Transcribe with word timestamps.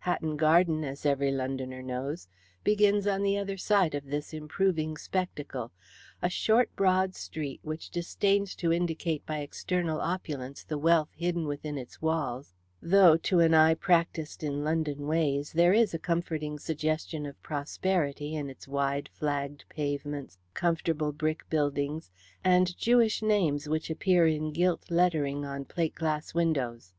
Hatton 0.00 0.36
Garden, 0.36 0.82
as 0.82 1.06
every 1.06 1.30
Londoner 1.30 1.80
knows, 1.80 2.26
begins 2.64 3.06
on 3.06 3.22
the 3.22 3.38
other 3.38 3.56
side 3.56 3.94
of 3.94 4.06
this 4.06 4.34
improving 4.34 4.96
spectacle 4.96 5.70
a 6.20 6.28
short 6.28 6.74
broad 6.74 7.14
street 7.14 7.60
which 7.62 7.90
disdains 7.90 8.56
to 8.56 8.72
indicate 8.72 9.24
by 9.26 9.38
external 9.38 10.00
opulence 10.00 10.64
the 10.64 10.76
wealth 10.76 11.10
hidden 11.14 11.46
within 11.46 11.78
its 11.78 12.02
walls, 12.02 12.52
though, 12.82 13.16
to 13.18 13.38
an 13.38 13.54
eye 13.54 13.74
practised 13.74 14.42
in 14.42 14.64
London 14.64 15.06
ways, 15.06 15.52
there 15.52 15.72
is 15.72 15.94
a 15.94 16.00
comforting 16.00 16.58
suggestion 16.58 17.24
of 17.24 17.40
prosperity 17.40 18.34
in 18.34 18.50
its 18.50 18.66
wide 18.66 19.08
flagged 19.12 19.64
pavements, 19.68 20.36
comfortable 20.52 21.12
brick 21.12 21.48
buildings, 21.48 22.10
and 22.42 22.76
Jewish 22.76 23.22
names 23.22 23.68
which 23.68 23.88
appear 23.88 24.26
in 24.26 24.52
gilt 24.52 24.90
lettering 24.90 25.44
on 25.44 25.64
plate 25.64 25.94
glass 25.94 26.34
windows. 26.34 26.92